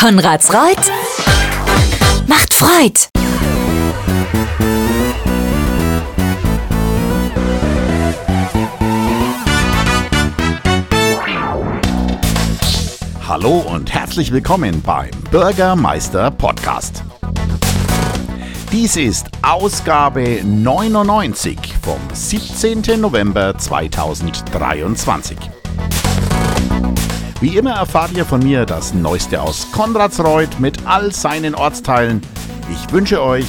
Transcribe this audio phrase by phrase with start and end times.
[0.00, 0.78] Konrads Reut
[2.26, 3.00] macht Freud.
[13.28, 17.04] Hallo und herzlich willkommen beim Bürgermeister Podcast.
[18.72, 22.98] Dies ist Ausgabe 99 vom 17.
[22.98, 25.59] November 2023.
[27.40, 32.20] Wie immer erfahrt ihr von mir das Neueste aus Konradsreuth mit all seinen Ortsteilen.
[32.70, 33.46] Ich wünsche euch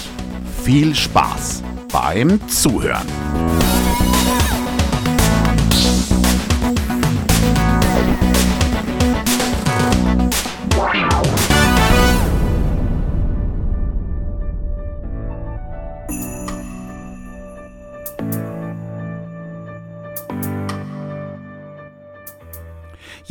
[0.64, 3.41] viel Spaß beim Zuhören.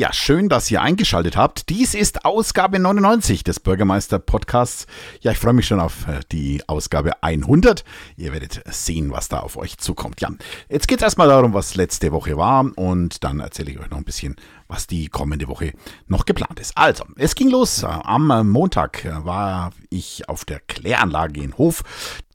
[0.00, 1.68] Ja, schön, dass ihr eingeschaltet habt.
[1.68, 4.86] Dies ist Ausgabe 99 des Bürgermeister Podcasts.
[5.20, 7.84] Ja, ich freue mich schon auf äh, die Ausgabe 100.
[8.16, 10.22] Ihr werdet sehen, was da auf euch zukommt.
[10.22, 10.30] Ja,
[10.70, 13.98] jetzt geht es erstmal darum, was letzte Woche war und dann erzähle ich euch noch
[13.98, 14.36] ein bisschen,
[14.68, 15.74] was die kommende Woche
[16.06, 16.78] noch geplant ist.
[16.78, 17.84] Also, es ging los.
[17.84, 21.82] Am Montag war ich auf der Kläranlage in Hof.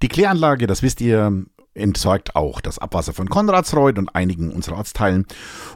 [0.03, 1.45] Die Kläranlage, das wisst ihr,
[1.75, 5.25] entsorgt auch das Abwasser von Konradsreuth und einigen unserer Ortsteilen.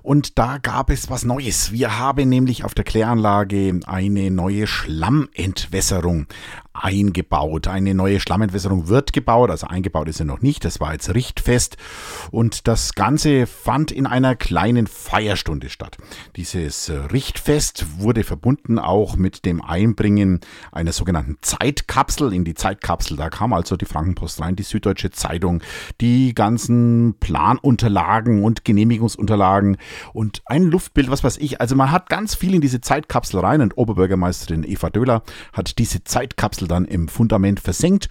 [0.01, 1.71] Und da gab es was Neues.
[1.71, 6.27] Wir haben nämlich auf der Kläranlage eine neue Schlammentwässerung
[6.73, 7.67] eingebaut.
[7.67, 11.77] Eine neue Schlammentwässerung wird gebaut, also eingebaut ist sie noch nicht, das war jetzt richtfest.
[12.31, 15.97] Und das Ganze fand in einer kleinen Feierstunde statt.
[16.35, 20.39] Dieses Richtfest wurde verbunden auch mit dem Einbringen
[20.71, 23.17] einer sogenannten Zeitkapsel in die Zeitkapsel.
[23.17, 25.61] Da kam also die Frankenpost rein, die Süddeutsche Zeitung,
[26.01, 29.77] die ganzen Planunterlagen und Genehmigungsunterlagen
[30.13, 31.59] und ein Luftbild, was weiß ich.
[31.59, 35.23] Also man hat ganz viel in diese Zeitkapsel rein und Oberbürgermeisterin Eva Döhler
[35.53, 38.09] hat diese Zeitkapsel dann im Fundament versenkt.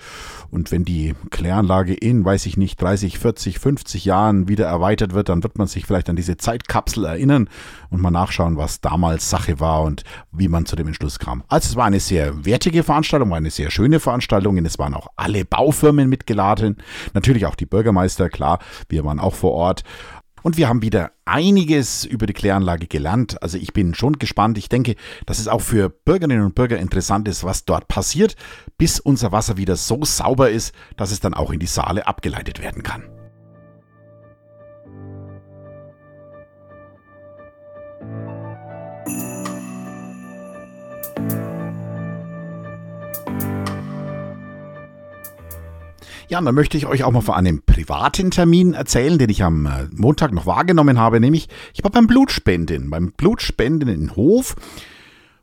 [0.50, 5.28] Und wenn die Kläranlage in, weiß ich nicht, 30, 40, 50 Jahren wieder erweitert wird,
[5.28, 7.50] dann wird man sich vielleicht an diese Zeitkapsel erinnern
[7.90, 11.44] und mal nachschauen, was damals Sache war und wie man zu dem Entschluss kam.
[11.48, 14.56] Also es war eine sehr wertige Veranstaltung, war eine sehr schöne Veranstaltung.
[14.56, 16.76] Und es waren auch alle Baufirmen mitgeladen.
[17.14, 18.58] Natürlich auch die Bürgermeister, klar,
[18.88, 19.84] wir waren auch vor Ort.
[20.48, 23.42] Und wir haben wieder einiges über die Kläranlage gelernt.
[23.42, 24.56] Also ich bin schon gespannt.
[24.56, 24.94] Ich denke,
[25.26, 28.34] dass es auch für Bürgerinnen und Bürger interessant ist, was dort passiert,
[28.78, 32.62] bis unser Wasser wieder so sauber ist, dass es dann auch in die Saale abgeleitet
[32.62, 33.17] werden kann.
[46.30, 49.42] Ja, und dann möchte ich euch auch mal von einem privaten Termin erzählen, den ich
[49.42, 54.54] am äh, Montag noch wahrgenommen habe, nämlich ich war beim Blutspenden, beim Blutspenden in Hof.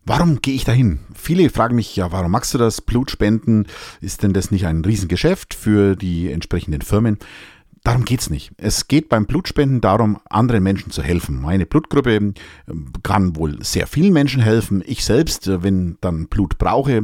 [0.06, 1.00] Warum gehe ich dahin?
[1.16, 2.82] Viele fragen mich, ja, warum machst du das?
[2.82, 3.66] Blutspenden,
[4.00, 7.18] ist denn das nicht ein Riesengeschäft für die entsprechenden Firmen?
[7.86, 8.52] Darum geht's nicht.
[8.58, 11.40] Es geht beim Blutspenden darum, anderen Menschen zu helfen.
[11.40, 12.34] Meine Blutgruppe ähm,
[13.04, 14.84] kann wohl sehr vielen Menschen helfen.
[14.84, 17.04] Ich selbst, äh, wenn dann Blut brauche, äh,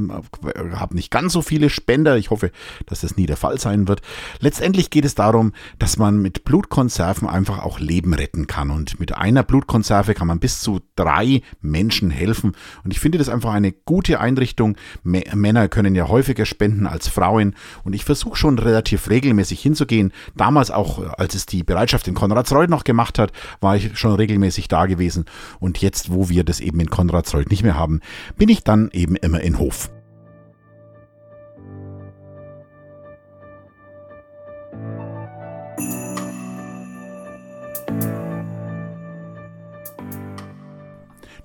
[0.73, 2.17] habe nicht ganz so viele Spender.
[2.17, 2.49] Ich hoffe,
[2.87, 4.01] dass das nie der Fall sein wird.
[4.39, 8.71] Letztendlich geht es darum, dass man mit Blutkonserven einfach auch Leben retten kann.
[8.71, 12.53] Und mit einer Blutkonserve kann man bis zu drei Menschen helfen.
[12.83, 14.75] Und ich finde das einfach eine gute Einrichtung.
[15.03, 17.53] Männer können ja häufiger spenden als Frauen.
[17.83, 20.11] Und ich versuche schon relativ regelmäßig hinzugehen.
[20.35, 24.67] Damals auch als es die Bereitschaft in Konradsreuth noch gemacht hat, war ich schon regelmäßig
[24.67, 25.25] da gewesen.
[25.59, 28.01] Und jetzt, wo wir das eben in Konradsreuth nicht mehr haben,
[28.37, 29.89] bin ich dann eben immer in Hof.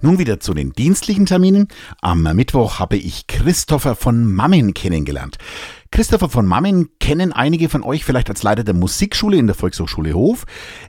[0.02, 1.68] Nun wieder zu den dienstlichen Terminen.
[2.00, 5.38] Am Mittwoch habe ich Christopher von Mammen kennengelernt.
[5.90, 10.12] Christopher von Mammen kennen einige von euch vielleicht als Leiter der Musikschule in der Volkshochschule
[10.14, 10.44] Hof.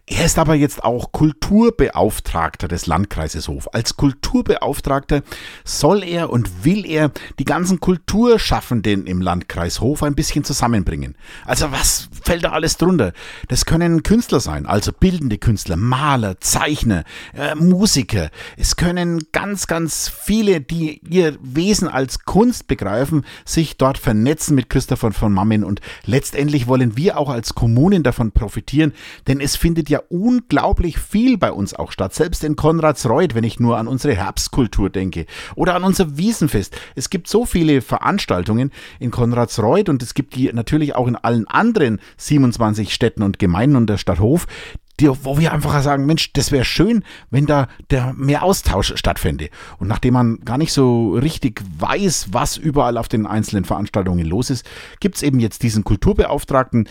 [0.07, 3.73] Er ist aber jetzt auch Kulturbeauftragter des Landkreises Hof.
[3.73, 5.21] Als Kulturbeauftragter
[5.63, 11.15] soll er und will er die ganzen Kulturschaffenden im Landkreis Hof ein bisschen zusammenbringen.
[11.45, 13.13] Also was fällt da alles drunter?
[13.49, 18.29] Das können Künstler sein, also bildende Künstler, Maler, Zeichner, äh, Musiker.
[18.57, 24.69] Es können ganz, ganz viele, die ihr Wesen als Kunst begreifen, sich dort vernetzen mit
[24.69, 28.93] Christopher davon von Mammen und letztendlich wollen wir auch als Kommunen davon profitieren,
[29.27, 32.13] denn es findet ja unglaublich viel bei uns auch statt.
[32.13, 35.25] Selbst in Konradsreuth, wenn ich nur an unsere Herbstkultur denke
[35.55, 36.75] oder an unser Wiesenfest.
[36.95, 41.47] Es gibt so viele Veranstaltungen in Konradsreuth und es gibt die natürlich auch in allen
[41.47, 44.47] anderen 27 Städten und Gemeinden und der Stadt Hof,
[44.99, 49.49] die, wo wir einfach sagen, Mensch, das wäre schön, wenn da der mehr Austausch stattfände.
[49.77, 54.49] Und nachdem man gar nicht so richtig weiß, was überall auf den einzelnen Veranstaltungen los
[54.49, 54.65] ist,
[54.99, 56.89] gibt es eben jetzt diesen Kulturbeauftragten,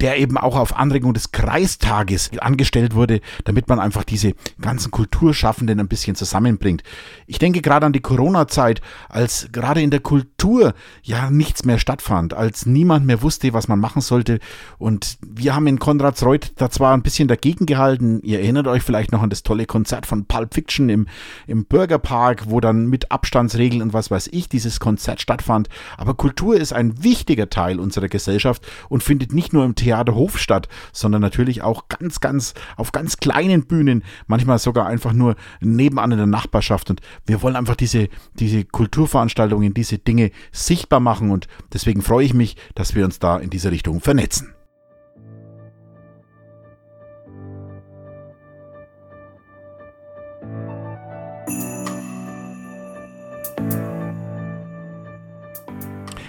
[0.00, 5.80] der eben auch auf Anregung des Kreistages angestellt wurde, damit man einfach diese ganzen Kulturschaffenden
[5.80, 6.84] ein bisschen zusammenbringt.
[7.26, 12.34] Ich denke gerade an die Corona-Zeit, als gerade in der Kultur ja nichts mehr stattfand,
[12.34, 14.38] als niemand mehr wusste, was man machen sollte.
[14.78, 18.20] Und wir haben in Konradsreuth da zwar ein bisschen dagegen gehalten.
[18.22, 21.06] Ihr erinnert euch vielleicht noch an das tolle Konzert von Pulp Fiction im,
[21.46, 25.68] im Bürgerpark, wo dann mit Abstandsregeln und was weiß ich dieses Konzert stattfand.
[25.96, 30.68] Aber Kultur ist ein wichtiger Teil unserer Gesellschaft und findet nicht nur im Theaterhof statt,
[30.92, 36.18] sondern natürlich auch ganz, ganz auf ganz kleinen Bühnen, manchmal sogar einfach nur nebenan in
[36.18, 36.90] der Nachbarschaft.
[36.90, 42.34] Und wir wollen einfach diese, diese Kulturveranstaltungen, diese Dinge sichtbar machen und deswegen freue ich
[42.34, 44.57] mich, dass wir uns da in dieser Richtung vernetzen.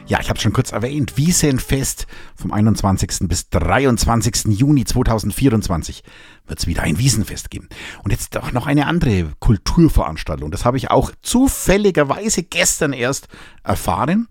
[0.10, 3.28] Ja, ich habe schon kurz erwähnt, Wiesenfest vom 21.
[3.28, 4.46] bis 23.
[4.58, 6.04] Juni 2024
[6.48, 7.70] wird es wieder ein Wiesenfest geben.
[8.04, 10.50] Und jetzt auch noch eine andere Kulturveranstaltung.
[10.50, 13.28] Das habe ich auch zufälligerweise gestern erst
[13.64, 14.28] erfahren.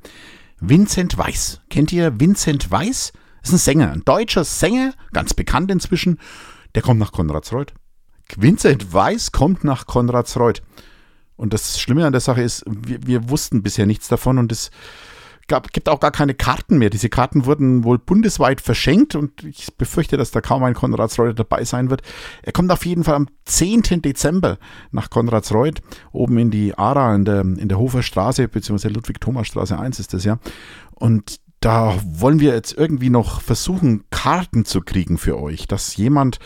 [0.59, 1.61] Vincent Weiss.
[1.71, 3.13] Kennt ihr Vincent Weiss?
[3.43, 6.19] Das ist ein Sänger, ein deutscher Sänger, ganz bekannt inzwischen.
[6.75, 7.73] Der kommt nach Konradsreuth.
[8.37, 10.61] Vincent Weiss kommt nach Konradsreuth.
[11.37, 14.73] Und das Schlimme an der Sache ist, wir, wir wussten bisher nichts davon und es
[15.49, 16.91] gab, gibt auch gar keine Karten mehr.
[16.91, 21.65] Diese Karten wurden wohl bundesweit verschenkt und ich befürchte, dass da kaum ein Konradsreuth dabei
[21.65, 22.03] sein wird.
[22.43, 24.03] Er kommt auf jeden Fall am 10.
[24.03, 24.59] Dezember
[24.91, 25.81] nach Konradsreuth,
[26.13, 30.25] oben in die Ara in der, in der Hofer Straße, beziehungsweise Ludwig-Thomas-Straße 1 ist das
[30.25, 30.39] ja.
[30.95, 36.39] Und da wollen wir jetzt irgendwie noch versuchen, Karten zu kriegen für euch, dass jemand,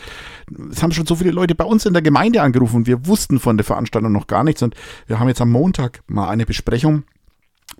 [0.71, 3.57] es haben schon so viele Leute bei uns in der Gemeinde angerufen, wir wussten von
[3.57, 7.03] der Veranstaltung noch gar nichts und wir haben jetzt am Montag mal eine Besprechung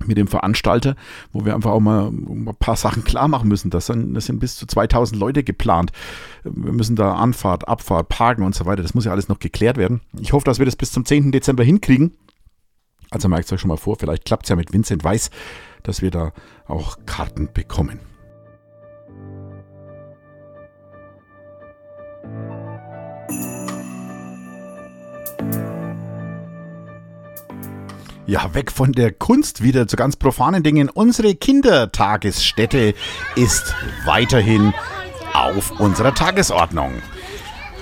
[0.06, 0.96] mit dem Veranstalter,
[1.32, 3.70] wo wir einfach auch mal ein paar Sachen klar machen müssen.
[3.70, 5.92] Das sind, das sind bis zu 2000 Leute geplant.
[6.44, 8.82] Wir müssen da Anfahrt, Abfahrt, Parken und so weiter.
[8.82, 10.02] Das muss ja alles noch geklärt werden.
[10.20, 11.32] Ich hoffe, dass wir das bis zum 10.
[11.32, 12.16] Dezember hinkriegen.
[13.12, 15.30] Also merkt es euch schon mal vor, vielleicht klappt es ja mit Vincent Weiß,
[15.84, 16.34] dass wir da
[16.68, 18.13] auch Karten bekommen.
[28.26, 30.90] Ja, weg von der Kunst wieder zu ganz profanen Dingen.
[30.90, 32.94] Unsere Kindertagesstätte
[33.36, 33.76] ist
[34.06, 34.74] weiterhin
[35.34, 36.94] auf unserer Tagesordnung.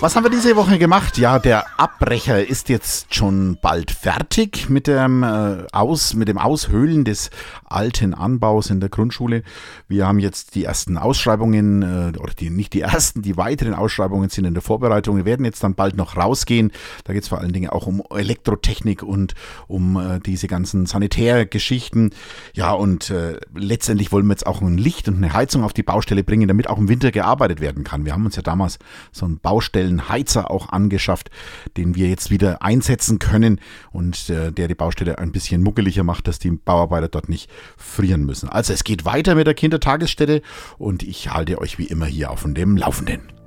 [0.01, 1.19] Was haben wir diese Woche gemacht?
[1.19, 7.05] Ja, der Abbrecher ist jetzt schon bald fertig mit dem, äh, Aus, mit dem Aushöhlen
[7.05, 7.29] des
[7.65, 9.43] alten Anbaus in der Grundschule.
[9.87, 14.31] Wir haben jetzt die ersten Ausschreibungen, äh, oder die, nicht die ersten, die weiteren Ausschreibungen
[14.31, 15.17] sind in der Vorbereitung.
[15.17, 16.71] Wir werden jetzt dann bald noch rausgehen.
[17.03, 19.35] Da geht es vor allen Dingen auch um Elektrotechnik und
[19.67, 22.09] um äh, diese ganzen Sanitärgeschichten.
[22.55, 25.83] Ja, und äh, letztendlich wollen wir jetzt auch ein Licht und eine Heizung auf die
[25.83, 28.03] Baustelle bringen, damit auch im Winter gearbeitet werden kann.
[28.03, 28.79] Wir haben uns ja damals
[29.11, 31.29] so ein Baustellen speziellen Heizer auch angeschafft,
[31.77, 33.59] den wir jetzt wieder einsetzen können
[33.91, 38.25] und äh, der die Baustelle ein bisschen muckeliger macht, dass die Bauarbeiter dort nicht frieren
[38.25, 38.49] müssen.
[38.49, 40.41] Also es geht weiter mit der Kindertagesstätte
[40.77, 43.40] und ich halte euch wie immer hier auf dem Laufenden.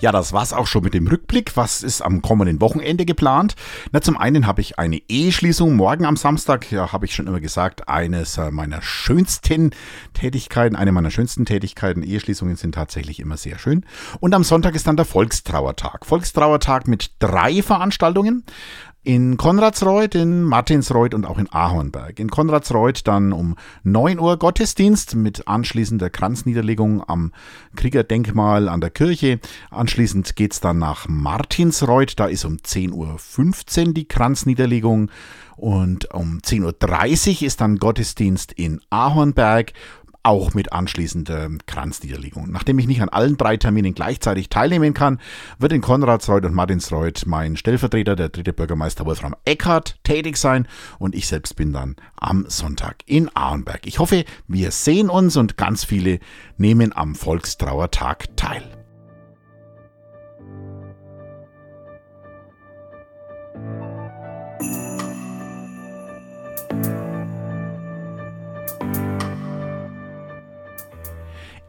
[0.00, 1.58] Ja, das war's auch schon mit dem Rückblick.
[1.58, 3.54] Was ist am kommenden Wochenende geplant?
[3.92, 6.72] Na, zum einen habe ich eine Eheschließung morgen am Samstag.
[6.72, 9.72] Ja, habe ich schon immer gesagt, eines äh, meiner schönsten
[10.14, 12.02] Tätigkeiten, eine meiner schönsten Tätigkeiten.
[12.02, 13.84] Eheschließungen sind tatsächlich immer sehr schön.
[14.20, 16.06] Und am Sonntag ist dann der Volkstrauertag.
[16.06, 18.44] Volkstrauertag mit drei Veranstaltungen
[19.02, 22.18] in Konradsreuth, in Martinsreuth und auch in Ahornberg.
[22.18, 27.32] In Konradsreuth dann um 9 Uhr Gottesdienst mit anschließender Kranzniederlegung am
[27.76, 29.40] Kriegerdenkmal an der Kirche.
[29.70, 35.10] Anschließend geht's dann nach Martinsreuth, da ist um 10.15 Uhr die Kranzniederlegung.
[35.56, 39.72] Und um 10.30 Uhr ist dann Gottesdienst in Ahornberg
[40.22, 42.50] auch mit anschließender Kranzniederlegung.
[42.50, 45.20] Nachdem ich nicht an allen drei Terminen gleichzeitig teilnehmen kann,
[45.58, 50.66] wird in Konradsreuth und Martinsreuth mein Stellvertreter, der dritte Bürgermeister Wolfram Eckhardt, tätig sein
[50.98, 53.86] und ich selbst bin dann am Sonntag in Arnberg.
[53.86, 56.20] Ich hoffe, wir sehen uns und ganz viele
[56.56, 58.79] nehmen am Volkstrauertag teil.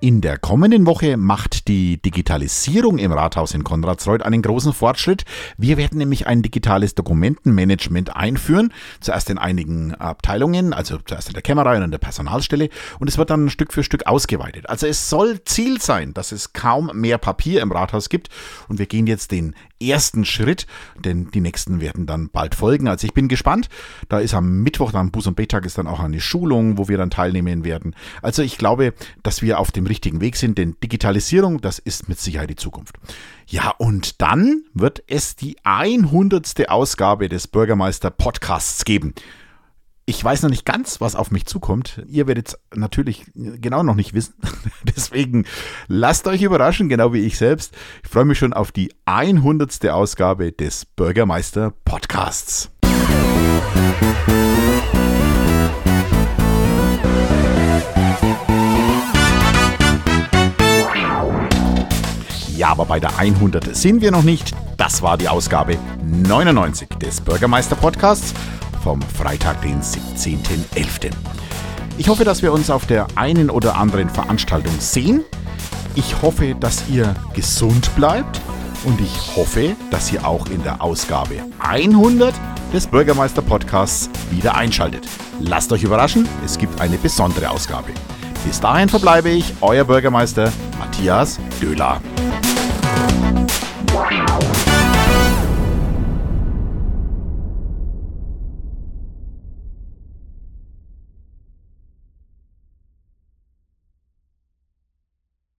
[0.03, 5.25] In der kommenden Woche macht die Digitalisierung im Rathaus in Konradsreuth einen großen Fortschritt.
[5.59, 8.73] Wir werden nämlich ein digitales Dokumentenmanagement einführen.
[8.99, 12.69] Zuerst in einigen Abteilungen, also zuerst in der Kämmerei und in der Personalstelle.
[12.97, 14.67] Und es wird dann Stück für Stück ausgeweitet.
[14.67, 18.29] Also es soll Ziel sein, dass es kaum mehr Papier im Rathaus gibt.
[18.69, 20.65] Und wir gehen jetzt den ersten Schritt,
[20.97, 22.87] denn die nächsten werden dann bald folgen.
[22.87, 23.69] Also ich bin gespannt.
[24.09, 26.97] Da ist am Mittwoch, am Bus- und Betag ist dann auch eine Schulung, wo wir
[26.97, 27.95] dann teilnehmen werden.
[28.23, 32.19] Also ich glaube, dass wir auf dem richtigen Weg sind, denn Digitalisierung, das ist mit
[32.19, 32.95] Sicherheit die Zukunft.
[33.47, 36.69] Ja, und dann wird es die 100.
[36.69, 39.13] Ausgabe des Bürgermeister Podcasts geben.
[40.05, 42.01] Ich weiß noch nicht ganz, was auf mich zukommt.
[42.07, 44.33] Ihr werdet es natürlich genau noch nicht wissen.
[44.83, 45.45] Deswegen
[45.87, 47.75] lasst euch überraschen, genau wie ich selbst.
[48.03, 49.87] Ich freue mich schon auf die 100.
[49.89, 52.71] Ausgabe des Bürgermeister Podcasts.
[62.61, 64.53] Ja, aber bei der 100 sind wir noch nicht.
[64.77, 68.35] Das war die Ausgabe 99 des Bürgermeister Podcasts
[68.83, 71.09] vom Freitag, den 17.11.
[71.97, 75.23] Ich hoffe, dass wir uns auf der einen oder anderen Veranstaltung sehen.
[75.95, 78.39] Ich hoffe, dass ihr gesund bleibt
[78.83, 82.35] und ich hoffe, dass ihr auch in der Ausgabe 100
[82.71, 85.07] des Bürgermeister Podcasts wieder einschaltet.
[85.39, 87.89] Lasst euch überraschen, es gibt eine besondere Ausgabe.
[88.45, 91.99] Bis dahin verbleibe ich, euer Bürgermeister Matthias Döhler.
[94.09, 94.50] Cinco.